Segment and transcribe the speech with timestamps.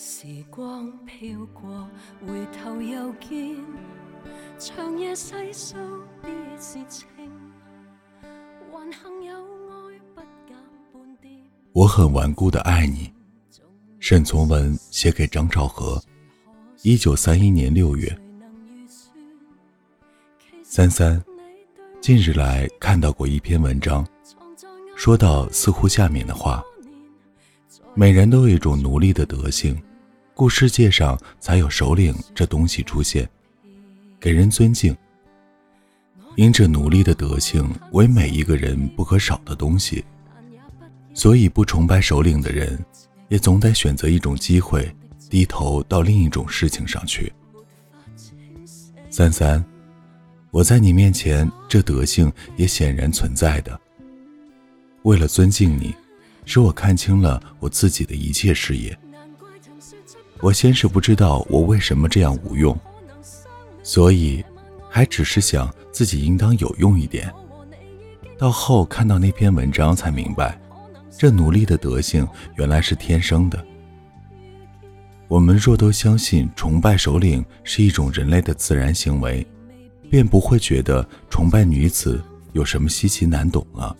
[0.00, 1.84] 时光飘过，
[2.24, 3.56] 回头又见，
[4.56, 5.76] 长夜细数
[6.22, 7.08] 必是情，
[8.70, 10.56] 还幸有爱不减
[10.92, 11.34] 半点。
[11.72, 13.12] 我很顽固的爱你，
[13.98, 16.00] 沈从文写给张兆和，
[16.82, 18.16] 一九三一年六月。
[20.62, 21.20] 三三，
[22.00, 24.06] 近日来看到过一篇文章，
[24.94, 26.62] 说到似乎下面的话：
[27.96, 29.76] 每人都有一种奴隶的德性，
[30.38, 33.28] 故世界上才有首领这东西出现，
[34.20, 34.96] 给人尊敬。
[36.36, 40.04] 因这奴隶的德性为每一个人不可少的东西，
[41.12, 42.78] 所以不崇拜首领的人，
[43.26, 44.88] 也总得选择一种机会，
[45.28, 47.32] 低头到另一种事情上去。
[49.10, 49.62] 三三。
[50.52, 53.80] 我在你面前，这德性也显然存在的。
[55.02, 55.92] 为了尊敬你，
[56.44, 58.96] 使我看清了我自己的一切事业。
[60.40, 62.78] 我先是不知道我为什么这样无用，
[63.82, 64.44] 所以
[64.88, 67.32] 还只是想自己应当有用一点。
[68.36, 70.60] 到后看到那篇文章，才明白，
[71.16, 72.26] 这奴隶的德性
[72.56, 73.64] 原来是天生的。
[75.26, 79.46] 我们若都相信崇拜首领是一种人类的自然行为。
[80.10, 82.18] 便不会觉得崇拜女子
[82.54, 83.94] 有什么稀奇难懂了。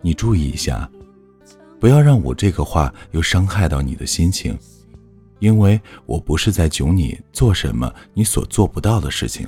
[0.00, 0.90] 你注意一下，
[1.78, 4.58] 不要让我这个话又伤害到你的心情，
[5.38, 9.46] 因为我不是在囧你做什么你所做不到的事情。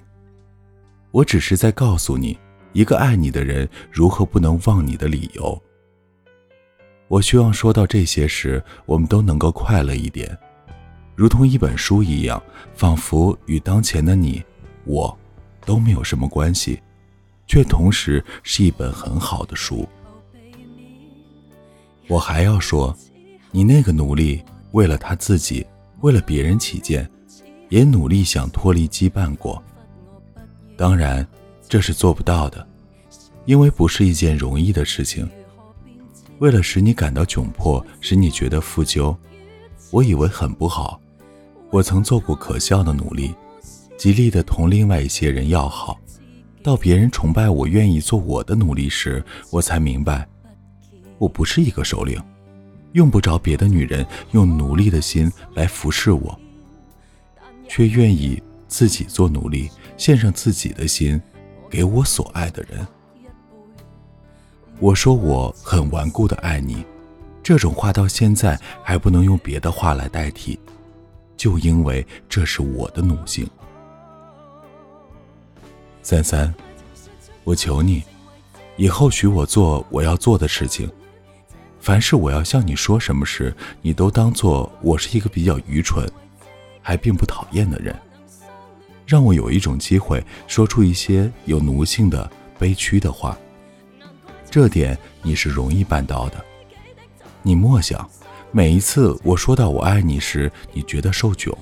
[1.11, 2.39] 我只是在告诉你，
[2.73, 5.61] 一个爱你的人如何不能忘你的理由。
[7.09, 10.37] 我希望说到这些时，我们都能够快乐一点，
[11.17, 12.43] 如同一本书一样，
[12.75, 14.45] 仿佛与当前的你。
[14.85, 15.19] 我
[15.65, 16.81] 都没有什么关系，
[17.47, 19.89] 却同时是一本很好的书。
[22.07, 22.95] 我还要说，
[23.51, 25.67] 你那个奴隶为了他自己，
[26.01, 27.09] 为了别人起见，
[27.69, 29.63] 也努力想脱离羁绊过。
[30.77, 31.27] 当然，
[31.69, 32.67] 这是做不到的，
[33.47, 35.29] 因为不是一件容易的事情。
[36.39, 39.17] 为了使你感到窘迫，使你觉得负疚，
[39.91, 41.01] 我以为很不好。
[41.71, 43.35] 我曾做过可笑的努力。
[43.97, 45.99] 极力的同另外一些人要好，
[46.63, 49.21] 到别人崇拜我、愿意做我的努力时，
[49.51, 50.25] 我才明白，
[51.19, 52.23] 我不是一个首领，
[52.93, 56.39] 用不着别的女人用奴隶的心来服侍我，
[57.69, 61.21] 却愿意自己做奴隶，献上自己的心
[61.69, 62.87] 给我所爱的人。
[64.81, 66.85] 我说我很顽固的爱你，
[67.43, 70.59] 这种话到现在还不能用别的话来代替，
[71.37, 73.49] 就因为这是我的奴性。
[76.01, 76.55] 三三，
[77.45, 78.03] 我求你，
[78.77, 80.91] 以后许我做我要做的事情。
[81.89, 83.51] 凡是我要向你说什么时，
[83.81, 86.07] 你都当做我是一个比较愚蠢，
[86.83, 87.99] 还并不讨厌的人，
[89.07, 93.39] 让我有一种机会说出一些有奴性的悲屈的话。
[94.51, 96.45] 这点你是容易办到的。
[97.41, 98.07] 你莫想，
[98.53, 101.57] 每一次我说到我爱你时，你觉得受窘，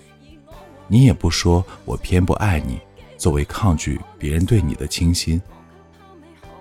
[0.88, 2.80] 你也不说我偏不爱你。
[3.16, 5.40] 作为抗拒别人对你的倾心，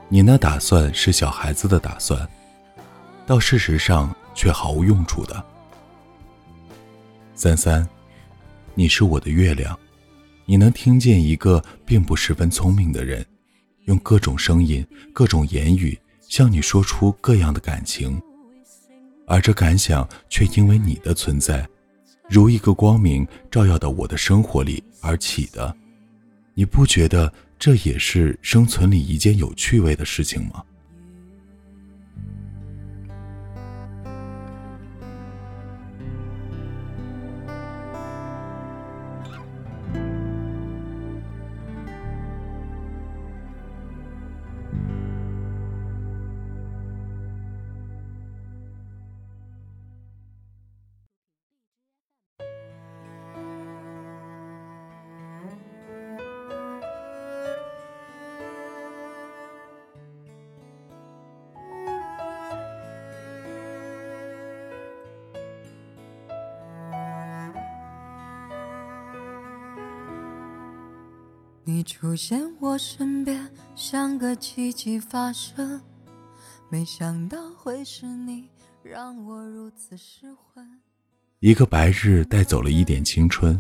[0.08, 2.30] 你那打算是小孩子的打算，
[3.26, 5.44] 到事实上却毫无用处的。
[7.34, 7.88] 三三，
[8.74, 9.78] 你是我的月亮，
[10.46, 13.26] 你能听见一个并不十分聪明的人，
[13.86, 18.22] 用各种声音、各种言语向你说出各样的感情，
[19.28, 21.68] 而这感想却因为你的存在，
[22.30, 25.76] 如一个光明照耀到我的生活里而起的。
[26.54, 30.64] 你不觉得这也是生存里一件有趣味的事情吗？
[71.68, 75.82] 你出现我身边，像个奇迹发生。
[76.70, 78.48] 没想到会是你，
[78.84, 80.64] 让我如此失魂。
[81.40, 83.60] 一个白日带走了一点青春，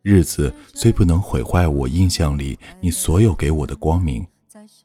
[0.00, 4.26] 日子虽不能毁坏我印象里你所有给我的光明，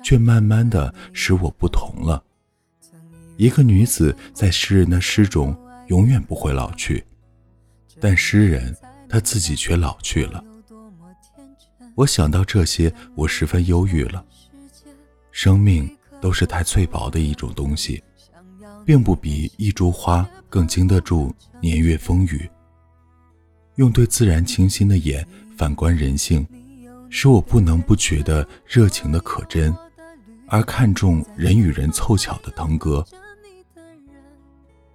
[0.04, 2.22] 却慢慢的使我不同了。
[3.38, 5.58] 一个女子在诗人的诗中
[5.88, 7.02] 永远不会老去，
[8.02, 8.76] 但诗人
[9.08, 10.44] 他自己却老去了。
[12.00, 14.24] 我想到这些，我十分忧郁了。
[15.32, 18.02] 生命都是太脆薄的一种东西，
[18.86, 22.50] 并不比一株花更经得住年月风雨。
[23.76, 26.48] 用对自然清新的眼反观人性，
[27.10, 29.76] 使我不能不觉得热情的可真，
[30.48, 33.06] 而看重人与人凑巧的腾格。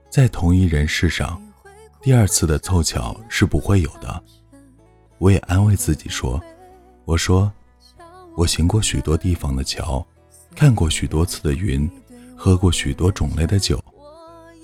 [0.08, 1.38] 在同一人世上，
[2.00, 4.24] 第二次的凑巧是不会有的。
[5.18, 6.42] 我也安慰自己说。
[7.06, 7.52] 我说，
[8.34, 10.04] 我行过许多地方的桥，
[10.56, 11.88] 看过许多次的云，
[12.34, 13.78] 喝过许多种类的酒，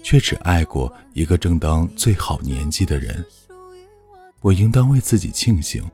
[0.02, 3.22] 却只爱过一个正当最好年纪的人。
[4.40, 5.84] 我应当为自己庆幸。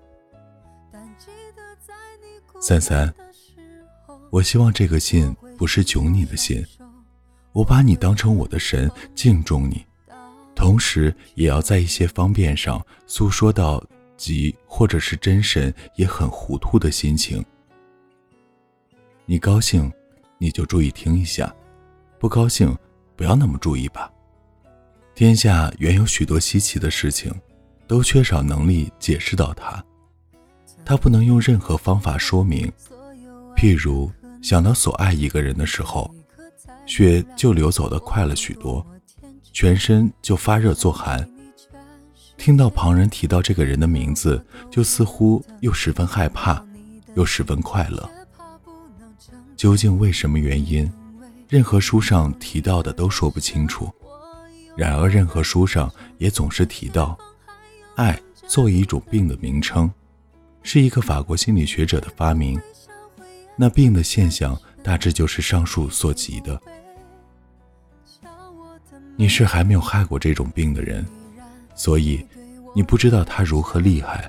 [2.60, 3.12] 三三，
[4.30, 6.64] 我希望这个信不是囧你的信，
[7.52, 9.84] 我把你当成我的神，敬重你，
[10.54, 13.84] 同时也要在一些方便上诉说到。
[14.16, 17.44] 急或者是真神也很糊涂的心情。
[19.24, 19.92] 你高兴，
[20.38, 21.46] 你就注意听一下；
[22.18, 22.76] 不高兴，
[23.16, 24.10] 不要那么注意吧。
[25.14, 27.32] 天下原有许多稀奇的事情，
[27.86, 29.82] 都缺少能力解释到它，
[30.84, 32.70] 它不能用任何方法说明。
[33.56, 34.10] 譬如
[34.42, 36.14] 想到所爱一个人的时候，
[36.84, 38.86] 血就流走的快了许多，
[39.52, 41.28] 全身就发热作寒。
[42.36, 46.64] 听到旁人提到这个人的名字，就似乎又十分害怕，
[47.14, 48.08] 又十分快乐。
[49.56, 50.90] 究竟为什么原因？
[51.48, 53.90] 任何书上提到的都说不清楚。
[54.76, 57.18] 然而，任何书上也总是提到，
[57.94, 59.90] 爱作为一种病的名称，
[60.62, 62.60] 是一个法国心理学者的发明。
[63.56, 66.60] 那病的现象大致就是上述所及的。
[69.16, 71.04] 你是还没有害过这种病的人。
[71.76, 72.26] 所以，
[72.74, 74.28] 你不知道他如何厉害。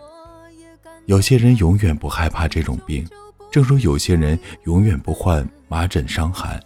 [1.06, 3.08] 有些人永远不害怕这种病，
[3.50, 6.62] 正如有些人永远不患麻疹伤寒。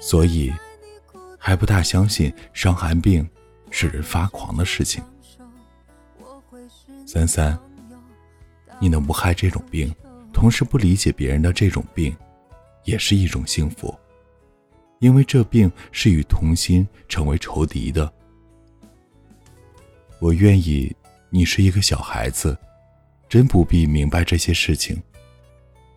[0.00, 0.50] 所以，
[1.38, 3.28] 还不大相信伤寒病
[3.70, 5.04] 使人发狂的事情。
[7.06, 7.56] 三三，
[8.80, 9.94] 你能不害这种病，
[10.32, 12.16] 同时不理解别人的这种病，
[12.84, 13.94] 也是一种幸福，
[14.98, 18.10] 因为这病是与童心成为仇敌的。
[20.22, 20.94] 我愿意，
[21.30, 22.56] 你是一个小孩子，
[23.28, 25.02] 真不必明白这些事情。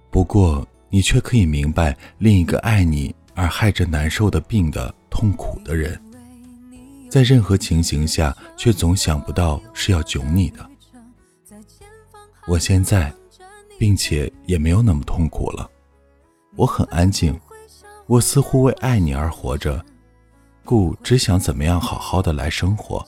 [0.09, 6.01] 不过，你却可以明白另一个爱你而害着难受的病的痛苦的人，
[7.07, 10.67] 在任何情形下，却总想不到是要囧你的。
[12.47, 13.13] 我现在，
[13.77, 15.69] 并且也没有那么痛苦了。
[16.55, 17.39] 我很安静，
[18.07, 19.85] 我似乎为爱你而活着，
[20.63, 23.07] 故只想怎么样好好的来生活。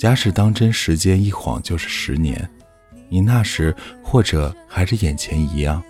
[0.00, 2.50] 假使当真，时间一晃就是十年，
[3.10, 5.82] 你那时或者还是眼前一样，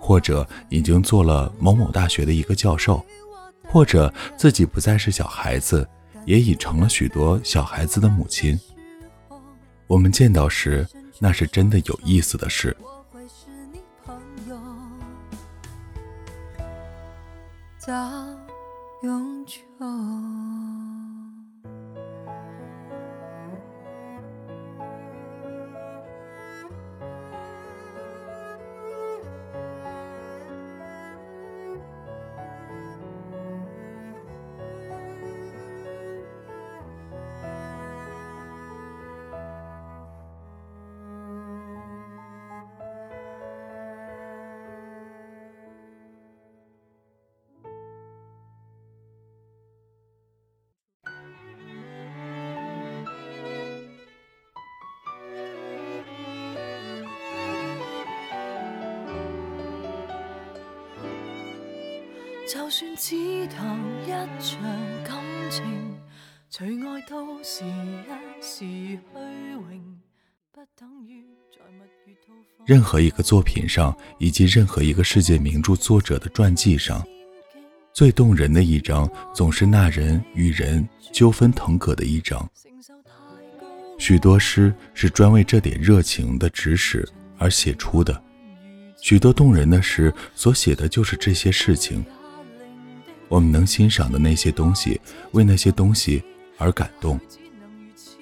[0.00, 3.06] 或者已经做了某某大学的一个教授，
[3.68, 5.88] 或者自己不再是小孩子，
[6.24, 8.58] 也已成了许多小孩子的母亲。
[9.86, 10.84] 我们见到时，
[11.20, 12.76] 那是真的有意思的事。
[17.86, 18.26] 到
[19.04, 19.60] 永久。
[62.46, 64.08] 就算只谈一
[64.40, 64.62] 场
[65.02, 65.18] 感
[65.50, 65.64] 情，
[66.48, 69.98] 除爱都是一时虚荣，
[70.52, 72.64] 不等于在蜜月套房。
[72.64, 77.04] 任何一个作品上，以及任何一个世界名著作者的传记上，
[77.92, 82.48] 最动人的一章，总是那人与人纠纷腾格的一章。
[83.98, 86.38] 许多诗是专为这点热情。
[86.38, 87.04] 的指使
[87.38, 88.22] 而写出的，
[89.02, 92.04] 许多动人的诗所写的就是这些事情。
[93.28, 95.00] 我们能欣赏的那些东西，
[95.32, 96.22] 为那些东西
[96.58, 97.18] 而感动，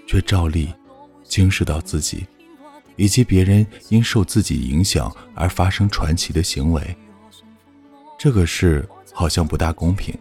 [0.06, 0.72] 却照例
[1.22, 2.26] 惊视到自己，
[2.96, 6.96] 以及别人因受自己影响而发生传奇的行为。
[8.18, 10.16] 这个事好像不大公平，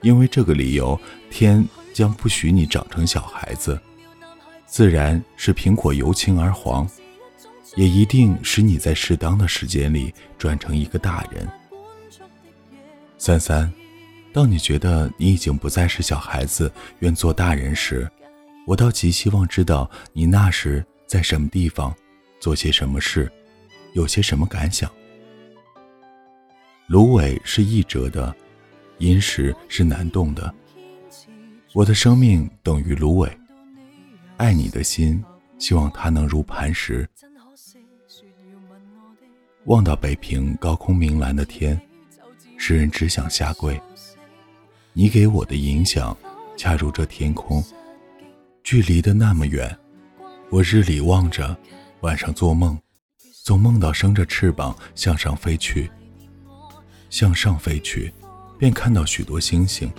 [0.00, 0.98] 因为这个理由，
[1.30, 3.78] 天将不许你长成小孩子，
[4.66, 6.88] 自然是苹果由青而黄，
[7.76, 11.46] 也一定使你在适当的时间里转成一个大人。
[13.18, 13.70] 三三，
[14.32, 18.10] 当你觉得你已经不再是小孩子，愿做大人时，
[18.66, 21.94] 我倒极希望知道你那时在什么地方，
[22.40, 23.30] 做些什么事，
[23.92, 24.90] 有些什么感想。
[26.86, 28.34] 芦苇是易折的，
[28.98, 30.52] 银石是难动的。
[31.74, 33.30] 我的生命等于芦苇。
[34.38, 35.22] 爱你的心，
[35.58, 37.08] 希望它能如磐石。
[39.66, 41.80] 望到北平高空明蓝的天，
[42.56, 43.80] 诗人只想下跪。
[44.94, 46.14] 你给我的影响，
[46.54, 47.64] 恰如这天空，
[48.62, 49.74] 距离的那么远。
[50.50, 51.56] 我日里望着，
[52.00, 52.78] 晚上做梦，
[53.42, 55.90] 总梦到生着翅膀向上飞去。
[57.08, 58.12] 向上飞去，
[58.58, 59.90] 便看到许多星星，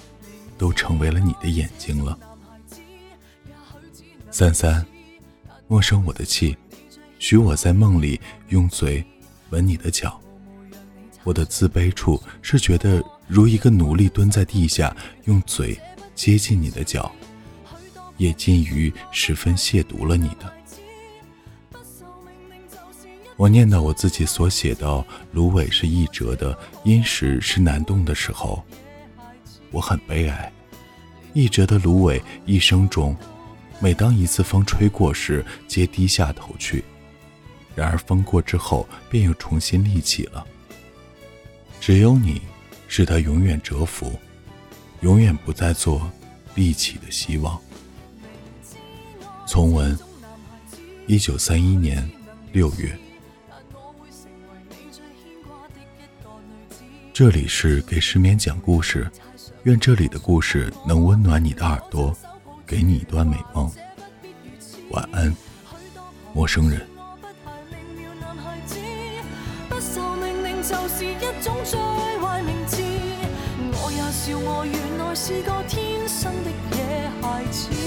[0.60, 2.18] 都成为了你的眼睛了。
[4.30, 4.86] 三三，
[5.68, 6.56] 莫生我的气，
[7.18, 9.04] 许我在梦里用嘴
[9.50, 10.22] 吻你的脚。
[11.24, 15.80] 我的自卑处是觉得如一个奴隶蹲在地下，用嘴
[16.14, 17.12] 接近你的脚，
[18.18, 20.54] 也近于十分亵渎了你的。
[23.36, 28.64] 我念到我自己所写到芦苇是易折的，因石是难动的时候，
[29.72, 30.52] 我很悲哀。
[31.34, 33.16] 易折的芦苇一生中。
[33.80, 36.82] 每当一次风吹过时，皆低下头去；
[37.76, 40.46] 然而风过之后，便又重新立起了。
[41.82, 42.42] 只有你，
[42.96, 44.20] 使他永远蛰伏，
[45.02, 46.08] 永远不再做
[46.54, 47.60] 立起的希望。
[49.48, 49.98] 从文，
[51.08, 52.08] 一九三一年
[52.52, 52.96] 六月。
[57.12, 59.10] 这里是给失眠讲故事，
[59.64, 62.16] 愿这里的故事能温暖你的耳朵。
[62.64, 63.72] 给你一段美梦，
[64.92, 65.36] 晚安，
[66.32, 66.93] 陌生人。
[75.26, 77.83] 是个天生的野孩子。